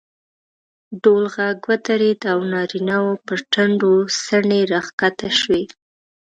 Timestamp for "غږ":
1.35-1.57